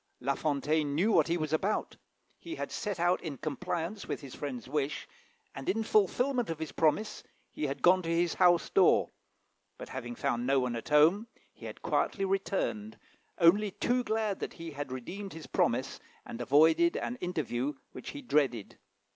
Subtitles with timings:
[0.19, 1.95] La Fontaine knew what he was about.
[2.39, 5.07] He had set out in compliance with his friend's wish,
[5.53, 9.11] and, in fulfilment of his promise, he had gone to his house door;
[9.77, 12.97] but, having found no one at home, he had quietly returned,
[13.37, 18.23] only too glad that he had redeemed his promise, and avoided an interview which he
[18.23, 18.79] dreaded.